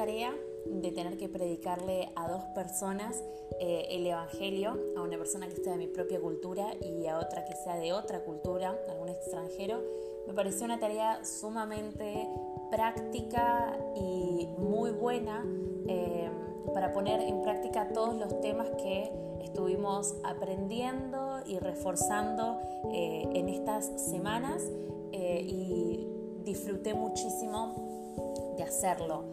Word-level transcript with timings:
tarea 0.00 0.34
de 0.66 0.92
tener 0.92 1.16
que 1.16 1.28
predicarle 1.28 2.08
a 2.16 2.28
dos 2.28 2.42
personas 2.54 3.22
eh, 3.60 3.86
el 3.90 4.06
Evangelio, 4.06 4.78
a 4.96 5.02
una 5.02 5.18
persona 5.18 5.48
que 5.48 5.56
sea 5.56 5.72
de 5.72 5.78
mi 5.78 5.86
propia 5.86 6.20
cultura 6.20 6.74
y 6.80 7.06
a 7.06 7.18
otra 7.18 7.44
que 7.44 7.54
sea 7.54 7.76
de 7.76 7.92
otra 7.92 8.24
cultura, 8.24 8.78
algún 8.88 9.08
extranjero, 9.08 9.82
me 10.26 10.34
pareció 10.34 10.64
una 10.64 10.78
tarea 10.78 11.24
sumamente 11.24 12.28
práctica 12.70 13.76
y 13.96 14.48
muy 14.58 14.90
buena 14.92 15.44
eh, 15.86 16.30
para 16.72 16.92
poner 16.92 17.20
en 17.20 17.42
práctica 17.42 17.88
todos 17.88 18.14
los 18.14 18.40
temas 18.40 18.68
que 18.82 19.10
estuvimos 19.42 20.14
aprendiendo 20.22 21.40
y 21.46 21.58
reforzando 21.58 22.60
eh, 22.92 23.28
en 23.34 23.48
estas 23.48 23.86
semanas 24.10 24.62
y 25.12 26.06
disfruté 26.44 26.94
muchísimo 26.94 28.54
de 28.56 28.62
hacerlo 28.62 29.24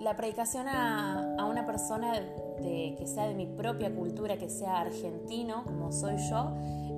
la 0.00 0.16
predicación 0.16 0.68
a, 0.68 1.44
una 1.48 1.66
persona 1.66 2.12
que 2.58 3.06
sea 3.06 3.26
de 3.26 3.34
mi 3.34 3.46
propia 3.46 3.94
cultura, 3.94 4.36
que 4.36 4.48
sea 4.48 4.80
argentino, 4.80 5.64
como 5.64 5.92
soy 5.92 6.16
yo, 6.30 6.52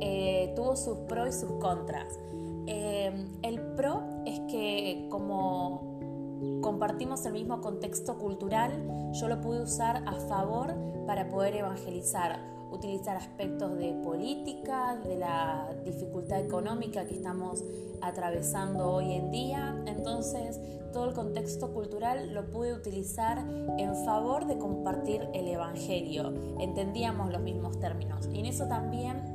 eh, 0.00 0.52
tuvo 0.56 0.74
sus 0.76 0.98
pros 0.98 1.28
y 1.28 1.32
sus 1.32 1.52
contras. 1.52 2.18
Eh, 2.66 3.12
el 3.42 3.60
pro 3.76 4.02
es 4.26 4.40
que 4.40 5.06
como 5.10 6.11
compartimos 6.60 7.24
el 7.26 7.32
mismo 7.32 7.60
contexto 7.60 8.18
cultural, 8.18 9.12
yo 9.12 9.28
lo 9.28 9.40
pude 9.40 9.62
usar 9.62 10.02
a 10.06 10.14
favor 10.14 10.74
para 11.06 11.28
poder 11.28 11.56
evangelizar, 11.56 12.40
utilizar 12.70 13.16
aspectos 13.16 13.76
de 13.76 13.92
política, 14.02 14.96
de 14.96 15.16
la 15.16 15.68
dificultad 15.84 16.40
económica 16.40 17.04
que 17.04 17.14
estamos 17.14 17.64
atravesando 18.00 18.90
hoy 18.90 19.12
en 19.12 19.30
día. 19.30 19.82
Entonces, 19.86 20.60
todo 20.92 21.08
el 21.08 21.14
contexto 21.14 21.72
cultural 21.72 22.32
lo 22.34 22.50
pude 22.50 22.74
utilizar 22.74 23.38
en 23.78 23.94
favor 24.04 24.46
de 24.46 24.58
compartir 24.58 25.28
el 25.32 25.48
Evangelio. 25.48 26.32
Entendíamos 26.60 27.32
los 27.32 27.40
mismos 27.40 27.78
términos. 27.80 28.28
Y 28.32 28.40
en 28.40 28.46
eso 28.46 28.66
también 28.66 29.31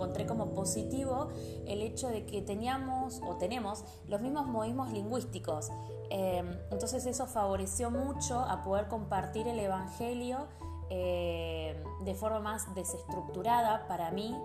encontré 0.00 0.26
como 0.26 0.54
positivo 0.54 1.28
el 1.66 1.82
hecho 1.82 2.08
de 2.08 2.24
que 2.24 2.40
teníamos 2.40 3.20
o 3.22 3.36
tenemos 3.36 3.84
los 4.08 4.20
mismos 4.22 4.46
modismos 4.46 4.90
lingüísticos. 4.92 5.70
Eh, 6.08 6.42
entonces 6.70 7.04
eso 7.04 7.26
favoreció 7.26 7.90
mucho 7.90 8.40
a 8.40 8.62
poder 8.62 8.88
compartir 8.88 9.46
el 9.46 9.58
Evangelio 9.58 10.48
eh, 10.92 11.76
de 12.00 12.14
forma 12.14 12.40
más 12.40 12.74
desestructurada 12.74 13.86
para 13.86 14.10
mí, 14.10 14.36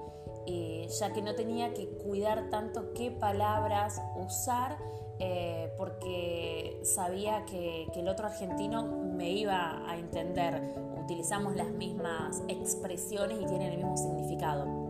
eh, 0.45 0.87
ya 0.99 1.11
que 1.11 1.23
no 1.23 1.33
tenía 1.33 1.73
que 1.73 1.87
cuidar 1.87 2.51
tanto 2.51 2.93
qué 2.93 3.09
palabras 3.09 3.99
usar, 4.15 4.77
eh, 5.17 5.73
porque 5.75 6.81
sabía 6.83 7.45
que 7.45 7.87
el 7.95 8.07
otro 8.07 8.27
argentino 8.27 8.83
me 8.83 9.31
iba 9.31 9.89
a 9.89 9.97
entender. 9.97 10.61
Utilizamos 11.03 11.55
las 11.55 11.71
mismas 11.71 12.43
expresiones 12.47 13.39
y 13.41 13.45
tienen 13.45 13.71
el 13.71 13.77
mismo 13.77 13.97
significado. 13.97 14.84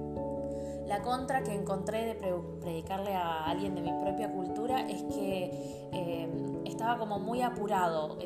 La 0.87 1.01
contra 1.01 1.43
que 1.43 1.53
encontré 1.53 2.05
de 2.05 2.15
predicarle 2.61 3.15
a 3.15 3.45
alguien 3.45 3.75
de 3.75 3.81
mi 3.81 3.91
propia 4.01 4.31
cultura 4.31 4.81
es 4.81 5.01
que 5.03 6.61
estaba 6.65 6.99
como 6.99 7.19
muy 7.19 7.41
apurado 7.41 8.17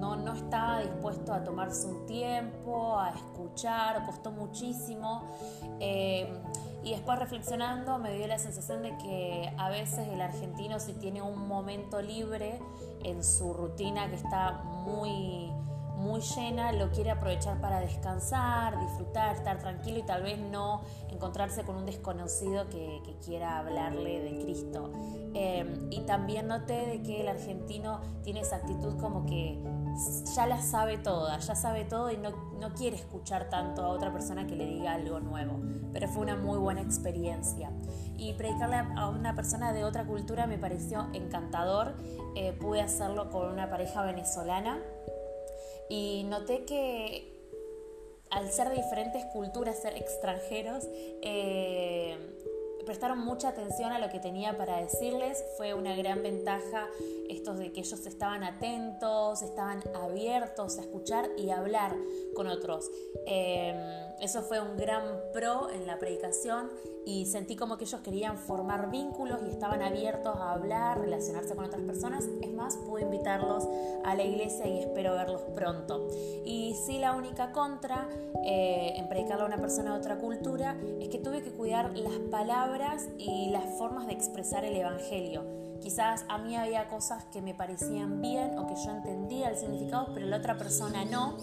no, 0.00 0.32
estaba 0.32 0.80
dispuesto 0.80 1.32
a 1.32 1.44
tomarse 1.44 1.86
un 1.86 2.06
tiempo, 2.06 2.98
a 2.98 3.10
escuchar, 3.10 4.04
costó 4.06 4.32
muchísimo. 4.32 5.22
Eh, 5.78 6.32
y 6.82 6.92
después 6.92 7.18
reflexionando 7.18 7.98
me 7.98 8.14
dio 8.14 8.26
la 8.26 8.38
sensación 8.38 8.82
de 8.82 8.96
que 8.96 9.52
a 9.58 9.68
veces 9.68 10.08
el 10.08 10.20
argentino 10.20 10.80
si 10.80 10.94
tiene 10.94 11.20
un 11.20 11.46
momento 11.46 12.00
libre 12.00 12.58
en 13.04 13.22
su 13.22 13.52
rutina 13.52 14.08
que 14.08 14.16
está 14.16 14.62
muy 14.86 15.52
muy 16.00 16.20
llena, 16.20 16.72
lo 16.72 16.90
quiere 16.90 17.10
aprovechar 17.10 17.60
para 17.60 17.78
descansar, 17.80 18.80
disfrutar, 18.80 19.36
estar 19.36 19.58
tranquilo 19.58 19.98
y 19.98 20.02
tal 20.02 20.22
vez 20.22 20.38
no 20.38 20.80
encontrarse 21.10 21.62
con 21.62 21.76
un 21.76 21.86
desconocido 21.86 22.68
que, 22.68 23.00
quiera 23.24 23.58
hablarle 23.58 24.20
de 24.20 24.42
Cristo. 24.42 24.90
Eh, 25.34 25.88
y 25.90 26.00
también 26.00 26.48
noté 26.48 26.86
de 26.86 27.02
que 27.02 27.20
el 27.20 27.28
argentino 27.28 28.00
tiene 28.22 28.40
esa 28.40 28.56
actitud 28.56 28.96
como 28.98 29.26
que 29.26 29.62
ya 30.34 30.46
la 30.46 30.62
sabe 30.62 30.96
toda, 30.96 31.38
ya 31.38 31.54
sabe 31.54 31.84
todo 31.84 32.10
y 32.10 32.16
no, 32.16 32.30
no, 32.58 32.72
quiere 32.72 32.96
escuchar 32.96 33.50
tanto 33.50 33.84
a 33.84 33.88
otra 33.88 34.10
persona 34.12 34.46
que 34.46 34.56
le 34.56 34.66
diga 34.66 34.94
algo 34.94 35.20
nuevo. 35.20 35.60
Pero 35.92 36.08
fue 36.08 36.22
una 36.22 36.36
muy 36.36 36.58
buena 36.58 36.80
experiencia. 36.80 37.70
Y 38.16 38.32
predicarle 38.34 38.76
a 38.96 39.08
una 39.08 39.34
persona 39.34 39.72
de 39.72 39.84
otra 39.84 40.06
cultura 40.06 40.46
me 40.46 40.56
pareció 40.56 41.08
encantador. 41.12 41.94
Eh, 42.36 42.52
pude 42.52 42.80
hacerlo 42.80 43.30
con 43.30 43.50
una 43.50 43.68
pareja 43.68 44.02
venezolana 44.02 44.78
y 45.90 46.24
noté 46.24 46.64
que 46.64 47.30
al 48.30 48.50
ser 48.50 48.68
de 48.70 48.76
diferentes 48.76 49.24
culturas, 49.26 49.82
ser 49.82 49.96
extranjeros, 49.96 50.88
eh, 51.20 52.16
prestaron 52.86 53.18
mucha 53.18 53.48
atención 53.48 53.92
a 53.92 53.98
lo 53.98 54.08
que 54.08 54.20
tenía 54.20 54.56
para 54.56 54.80
decirles. 54.80 55.44
Fue 55.56 55.74
una 55.74 55.94
gran 55.96 56.22
ventaja 56.22 56.88
estos 57.28 57.58
de 57.58 57.72
que 57.72 57.80
ellos 57.80 58.06
estaban 58.06 58.42
atentos, 58.44 59.42
estaban 59.42 59.82
abiertos 59.94 60.78
a 60.78 60.82
escuchar 60.82 61.28
y 61.36 61.50
hablar 61.50 61.96
con 62.34 62.46
otros. 62.46 62.90
Em, 63.26 63.76
eso 64.20 64.42
fue 64.42 64.60
un 64.60 64.76
gran 64.76 65.02
pro 65.32 65.70
en 65.70 65.86
la 65.86 65.98
predicación 65.98 66.70
y 67.06 67.26
sentí 67.26 67.56
como 67.56 67.78
que 67.78 67.84
ellos 67.84 68.00
querían 68.00 68.38
formar 68.38 68.90
vínculos 68.90 69.40
y 69.46 69.50
estaban 69.50 69.82
abiertos 69.82 70.36
a 70.36 70.52
hablar, 70.52 71.00
relacionarse 71.00 71.54
con 71.54 71.64
otras 71.64 71.82
personas. 71.82 72.28
Es 72.42 72.52
más, 72.52 72.76
pude 72.76 73.02
invitarlos 73.02 73.68
a 74.04 74.14
la 74.14 74.24
iglesia 74.24 74.66
y 74.66 74.78
espero 74.78 75.14
verlos 75.14 75.42
pronto. 75.54 76.08
Y 76.44 76.74
sí, 76.86 76.98
la 76.98 77.14
única 77.14 77.52
contra 77.52 78.08
eh, 78.44 78.94
en 78.96 79.08
predicarle 79.08 79.44
a 79.44 79.46
una 79.46 79.58
persona 79.58 79.92
de 79.92 79.98
otra 79.98 80.18
cultura 80.18 80.76
es 81.00 81.08
que 81.08 81.18
tuve 81.18 81.42
que 81.42 81.50
cuidar 81.50 81.96
las 81.96 82.18
palabras 82.30 83.08
y 83.18 83.50
las 83.50 83.64
formas 83.78 84.06
de 84.06 84.12
expresar 84.12 84.64
el 84.64 84.76
Evangelio. 84.76 85.44
Quizás 85.80 86.24
a 86.28 86.38
mí 86.38 86.56
había 86.56 86.88
cosas 86.88 87.24
que 87.26 87.40
me 87.40 87.54
parecían 87.54 88.20
bien 88.20 88.58
o 88.58 88.66
que 88.66 88.74
yo 88.74 88.90
entendía 88.90 89.48
el 89.48 89.56
significado, 89.56 90.08
pero 90.12 90.26
la 90.26 90.36
otra 90.36 90.58
persona 90.58 91.04
no. 91.04 91.38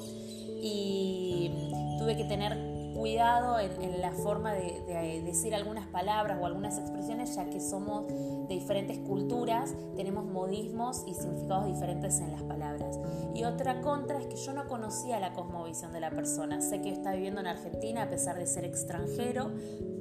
Y 0.59 1.72
tuve 2.00 2.16
que 2.16 2.24
tener 2.24 2.76
cuidado 2.97 3.59
en, 3.59 4.02
la 4.02 4.12
forma 4.12 4.53
de, 4.53 5.22
decir 5.24 5.53
algunas 5.53 5.88
palabras 5.88 6.40
o 6.41 6.46
algunas 6.46 6.78
expresiones, 6.78 7.35
ya 7.35 7.50
que 7.50 7.59
somos 7.59 8.08
de 8.08 8.47
diferentes 8.50 8.97
culturas, 9.00 9.74
tenemos 9.96 10.25
modismos 10.25 11.03
y 11.07 11.13
significados 11.13 11.68
diferentes 11.68 12.19
en 12.19 12.31
las 12.31 12.41
palabras. 12.44 13.00
Y 13.36 13.44
otra 13.44 13.81
contra 13.81 14.19
es 14.19 14.25
que 14.25 14.36
yo 14.36 14.53
no 14.53 14.68
conocía 14.68 15.19
la 15.19 15.34
cosmovisión 15.34 15.94
de 15.94 16.00
la 16.00 16.09
persona. 16.09 16.59
Sé 16.62 16.81
que 16.81 16.91
está 16.91 17.13
viviendo 17.13 17.40
en 17.40 17.47
Argentina 17.47 18.03
a 18.03 18.09
pesar 18.09 18.38
de 18.38 18.47
ser 18.47 18.66
extranjero, 18.66 19.52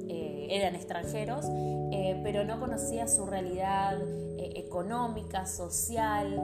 eh, 0.09 0.47
eran 0.49 0.75
extranjeros, 0.75 1.45
eh, 1.91 2.19
pero 2.23 2.45
no 2.45 2.59
conocía 2.59 3.07
su 3.07 3.25
realidad 3.25 3.99
eh, 4.01 4.53
económica, 4.55 5.45
social. 5.45 6.41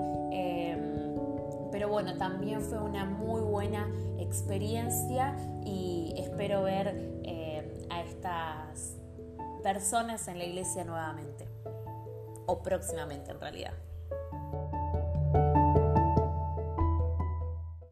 Pero 1.73 1.89
bueno, 1.89 2.16
también 2.17 2.61
fue 2.61 2.78
una 2.78 3.03
muy 3.03 3.41
buena 3.41 3.89
experiencia 4.19 5.35
y 5.66 6.13
espero 6.17 6.61
ver 6.61 6.94
eh, 7.23 7.88
a 7.89 8.03
estas 8.03 8.97
personas 9.63 10.28
en 10.28 10.38
la 10.38 10.44
iglesia 10.44 10.83
nuevamente 10.83 11.47
o 12.45 12.62
próximamente 12.62 13.31
en 13.31 13.39
realidad. 13.39 13.73